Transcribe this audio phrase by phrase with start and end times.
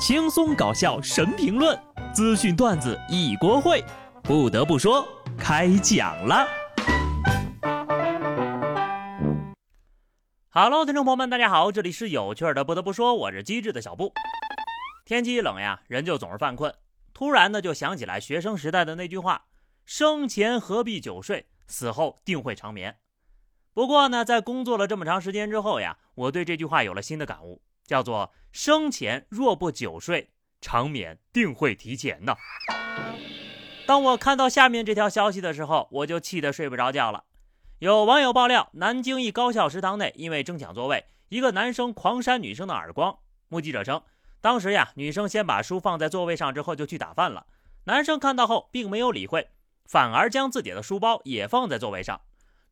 [0.00, 1.78] 轻松搞笑神评论，
[2.14, 3.84] 资讯段子一锅烩。
[4.22, 6.48] 不得不说，开讲了。
[10.48, 12.64] Hello，听众朋友们，大家好，这里是有趣的。
[12.64, 14.10] 不得不说，我是机智的小布。
[15.04, 16.74] 天气一冷呀，人就总是犯困。
[17.12, 19.44] 突然呢，就想起来学生时代的那句话
[19.84, 22.96] ：“生前何必久睡，死后定会长眠。”
[23.74, 32.36] 不过呢，在工作了这么长时间之后呀，我对这句话有了新的感悟，叫做“生前若不久睡，长眠定会提前”呢。
[33.84, 37.24] 当我看到下面这条消息的时候，我就气得睡不着觉了。
[37.80, 43.18] 有网友爆料，南京一高校食堂内因为争抢座位，一个男生狂扇女生的耳光。
[43.48, 44.00] 目击者称，
[44.40, 47.46] 当时呀，女生先把书放在座位上之后就去打饭了，
[47.86, 49.48] 男生看到后并没有理会，
[49.84, 52.20] 反而将自己的书包也放在座位上。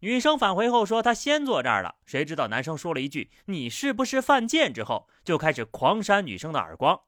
[0.01, 7.01] 女生返回后说：“她先坐这儿了。”谁知道男生说了一句：“你是不是犯贱？”之后就开始狂扇女生的耳光。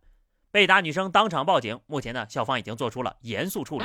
[0.51, 1.79] 被打女生当场报警。
[1.87, 3.85] 目前呢，校方已经做出了严肃处理。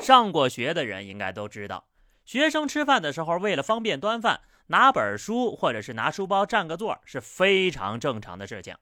[0.00, 1.88] 上过学的人应该都知道，
[2.24, 8.74] 学生吃饭的时候为了方便端饭，拿本书或者是拿书包占个座是非常正常的事情。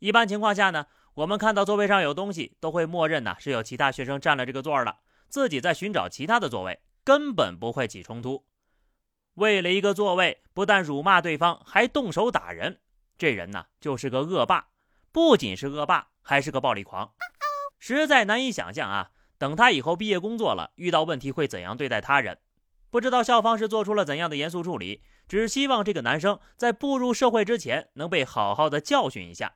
[0.00, 4.96] 一般情况下呢，我们看到座位上有东西，都会默认呢是有其他学生占了这个座了，
[5.28, 6.80] 自己在寻找其他的座位。
[7.04, 8.46] 根本不会起冲突，
[9.34, 12.80] 为了一个座位，不但辱骂对方，还动手打人。
[13.18, 14.68] 这人呢，就是个恶霸，
[15.10, 17.12] 不仅是恶霸，还是个暴力狂，
[17.78, 19.10] 实在难以想象啊！
[19.38, 22.38] 等他以后毕业工作了，遇到问题会怎样对待他人？
[22.90, 29.54] 不知道校方是做出了怎样的严肃处理，只希望这个男生在步入社会之前能被好好的教训一下。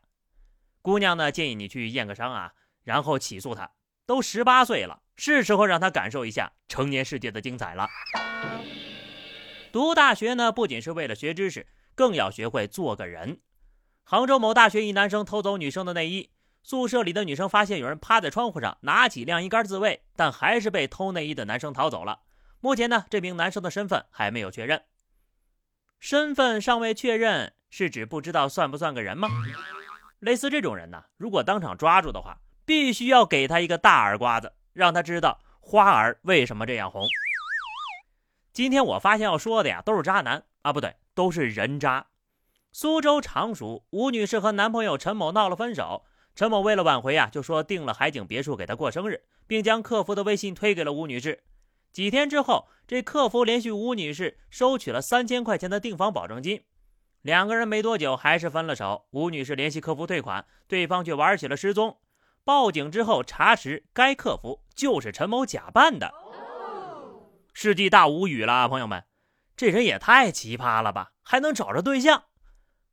[0.83, 3.73] 姑娘呢，建议你去验个伤啊，然后起诉他。
[4.07, 7.89] 都十八岁了，是时候让他感受一下成年世界的精彩了。
[9.73, 13.41] 读大学呢，不仅是为了学知识，更要学会做个人。
[14.05, 16.31] 杭州某大学一男生偷走女生的内衣，
[16.63, 22.21] 宿舍里的女生发现有人趴在窗户上拿起晾衣杆自卫，但还是被偷内衣的男生逃走了。
[22.61, 24.83] 目前呢，这名男生的身份还没有确认。
[25.99, 29.29] 身份尚未确认，是指不知道算不算个人吗？
[30.21, 32.39] 类似这种人呢，如果当场抓住的话。
[32.65, 37.09] 必须要给他一个大耳刮子，让他知道花儿为什么这样红。
[38.53, 42.09] 今天我发现要说的呀，都是渣男啊，不对，都是人渣。
[42.73, 46.05] 苏州常熟吴女士和男朋友陈某闹了分手，
[46.35, 51.43] 陈某为了挽回啊，就说订了海景别墅给她过生日，并将客服的微信推给了吴女士。
[51.91, 56.63] 几天之后，这客服联系吴女士，收取了三千块钱的订房保证金。
[57.23, 59.07] 两个人没多久还是分了手。
[59.13, 61.99] 吴女士联系客服退款，对方却玩起了失踪。
[62.47, 66.15] 报警之后查实，该客服就是陈某假扮的。
[67.53, 69.03] 世纪大无语了，朋友们，
[69.57, 72.27] 这人也太奇葩了吧，还能找着对象？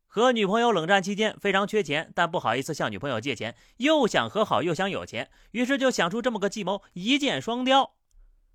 [0.07, 7.93] 和女朋友冷战期间非常缺钱，但不好意思向女朋友借钱，又想和好又想有钱，于是就想出这么个计谋，一箭双雕。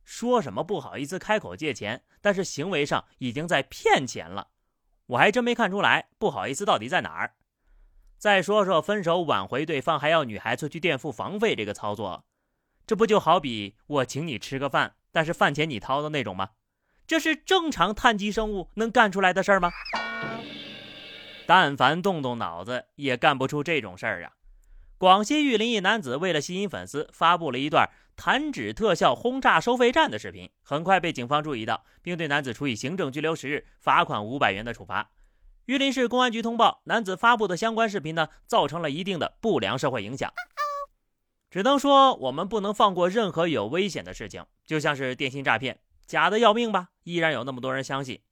[0.03, 4.49] 说什么不好意思开口借钱，但是行为上已经在骗钱了。
[5.07, 7.37] 我还真没看出来，不好意思到底在哪儿？
[8.19, 12.25] 再说说分手挽回对方还要女孩子去垫付房费这个操作，
[12.85, 16.51] 这不就好比我请你吃个饭，但是饭钱你掏的那种吗？
[17.07, 19.71] 这是正常碳基生物能干出来的事儿吗？
[21.47, 24.33] 但凡动动脑子也干不出这种事儿啊！
[24.99, 35.09] 广西玉林一男子为了吸引粉丝，发布了一段弹指特效轰炸收费站的视频，很快被警方注意到，并对男子处以行政拘留十日、罚款五百元的处罚。
[35.69, 40.33] 榆林市公安局通报，男子发布的相关视频呢，造成了一定的不良社会影响。
[41.51, 48.23] 只能说，我们不能放过任何有危险的事情，就像是电信诈骗，假的要命吧，依然有那么多人相信。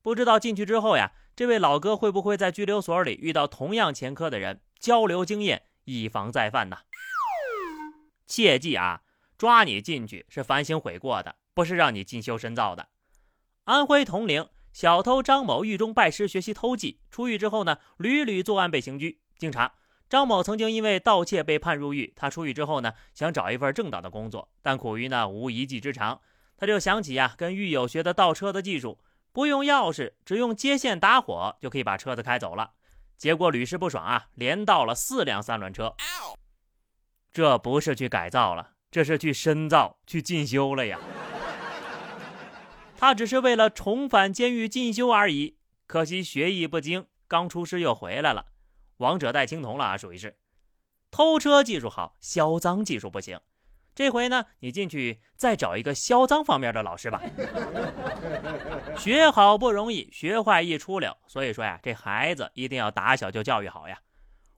[0.00, 6.78] 不知道进去之后呀，这位老哥会不会在拘留所里遇到同样前科的人，交流经验，以防再犯呢？
[8.26, 9.02] 切记啊，
[9.36, 12.88] 抓你进去是反省悔过的，不是让你进修深造的。
[13.64, 14.48] 安徽铜陵。
[14.76, 19.22] 小偷张某狱中拜师学习偷技，出狱之后呢，屡屡作案被刑拘。
[19.38, 19.72] 经查，
[20.06, 22.12] 张某曾经因为盗窃被判入狱。
[22.14, 26.20] 他出狱之后呢，想找一份正当的工作，但苦于呢无一技之长，
[26.58, 29.00] 他就想起呀，跟狱友学的倒车的技术，
[29.32, 32.72] 不用钥匙，只用接线打火就可以把车子开走了。
[33.16, 35.94] 结果屡试不爽啊，连倒了四辆三轮车。
[37.32, 40.98] 这不是去改造了，这是去深造、去进修了呀。
[42.98, 48.46] 他只是为了重返监狱进修而已，可惜学艺不精，刚出师又回来了，
[48.98, 50.36] 王者带青铜了啊，属于是。
[51.10, 53.40] 偷车技术好，销赃技术不行。
[53.94, 57.22] 这回呢，你进去再找一个销赃方面的老师吧。
[58.98, 61.16] 学好不容易，学坏一出溜。
[61.26, 64.00] 所以说呀，这孩子一定要打小就教育好呀。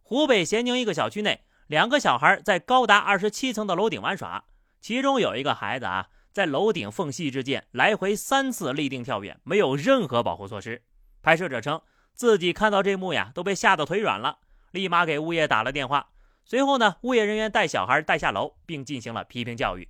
[0.03, 4.47] 湖北咸宁一个小区内，两个小孩在高达二十七层的楼顶玩耍，
[4.81, 6.09] 其中有一个孩子啊，
[6.39, 10.85] 在楼顶缝隙之间来回三次立定跳远，没有任何保护措施。
[11.21, 11.83] 拍摄者称
[12.15, 14.39] 自己看到这幕呀，都被吓得腿软了，
[14.71, 16.11] 立马给物业打了电话。
[16.45, 19.89] 随后呢，物业人员带小孩带下楼，并进行了批评教育。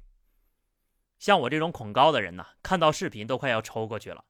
[1.19, 4.25] 像我这种恐高的人呢，看到视频都快要抽过去了。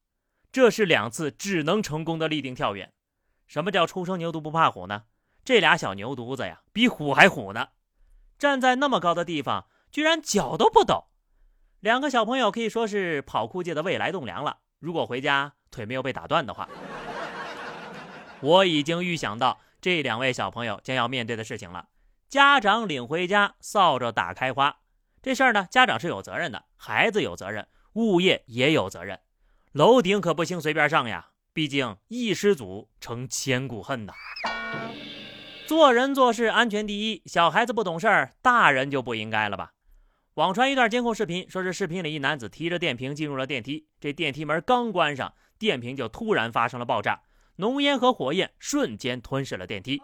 [0.51, 2.93] 这是两次只能成功的立定跳远。
[3.47, 5.05] 什么叫初生牛犊不怕虎呢？
[5.45, 7.69] 这俩小牛犊子呀，比虎还虎呢！
[8.37, 11.05] 站在那么高的地方，居然脚都不抖。
[11.81, 14.59] 两个小朋友可以说是跑酷界的未来栋梁了。
[14.81, 16.69] 如果回家腿没有被打断的话，
[18.41, 21.87] 我已经预想到这两位小朋友将要面对的事情了。
[22.29, 24.79] 家长领回家，扫帚打开花。
[25.23, 29.21] 这事儿呢，家长是有责任的，孩子有责任，物业也有责任。
[29.73, 34.13] 楼顶可不行随便上呀，毕竟一失足成千古恨呐。
[35.67, 39.75] 做人做事安全第一，小孩子不懂事儿，大人就不应该了吧？
[40.39, 47.21] 网传一段监控视频，说是视频里一男子提着电瓶进入了电梯，这电梯门刚关上，电瓶就突然发生了爆炸，
[47.57, 50.01] 浓烟和火焰瞬间吞噬了电梯。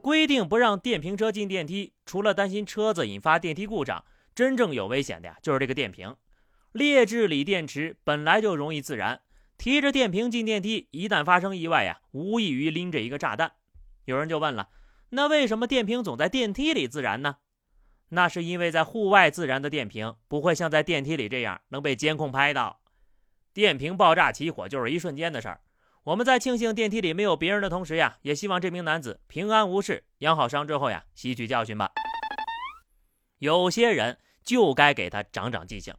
[0.00, 4.02] 规定不让电瓶车进电梯，除了担心车子引发电梯故障，
[4.34, 6.16] 真正有危险的呀，就是这个电瓶。
[6.72, 9.20] 劣质锂电池本来就容易自燃，
[9.58, 13.52] 提着电瓶进电梯，一旦发生意外呀，无异于拎着一个炸弹。
[14.06, 14.70] 有人就问了，
[15.10, 17.36] 那为什么电瓶总在电梯里自燃呢？
[18.10, 22.80] 那是因为在户外自燃的电瓶不会像在电梯里这样能被监控拍到。
[23.52, 25.60] 电瓶爆炸起火就是一瞬间的事儿。
[26.04, 30.04] 我们在庆幸电梯里没有别人的同时呀，也希望这名男子平安无事。
[30.18, 31.90] 养好伤之后呀，吸取教训吧。
[33.38, 35.94] 有些人就该给他长长记性。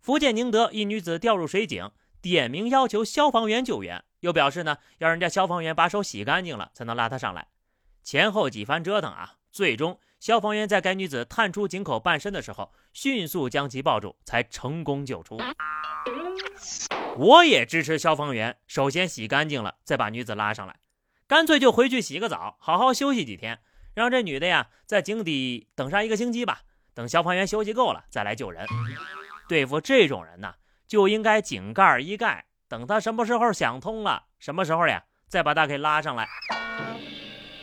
[0.00, 1.90] 福建宁德一女子掉入水井，
[2.22, 7.48] 点名要求消防员救援，又表示呢要人家消防员把手洗干净了才能拉她上来。
[8.02, 15.38] 前后几番折腾啊，最终消防员在该女子探出井口半身的时候，迅速将其抱住，才成功救出。
[17.16, 20.76] 我也支持消防员，首先洗干净了，再把女子拉上来，
[21.26, 23.60] 干脆就回去洗个澡，好好休息几天，
[23.94, 26.60] 让这女的呀在井底等上一个星期吧。
[26.92, 28.66] 等消防员休息够了，再来救人。
[29.48, 30.52] 对付这种人呢，
[30.86, 36.28] 就应该井盖一盖，等他什么时候想通了，什么时候呀，再把他给拉上来。